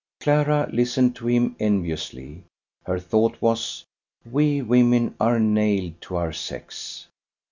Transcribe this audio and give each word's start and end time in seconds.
Clara 0.19 0.67
listened 0.73 1.15
to 1.17 1.27
him 1.27 1.55
enviously. 1.59 2.45
Her 2.87 2.97
thought 2.97 3.39
was: 3.39 3.85
We 4.25 4.63
women 4.63 5.13
are 5.19 5.39
nailed 5.39 6.01
to 6.01 6.15
our 6.15 6.33
sex! 6.33 7.05